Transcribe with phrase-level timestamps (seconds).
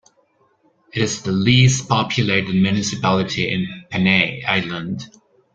[0.95, 5.05] It is the least populated municipality in Panay Island.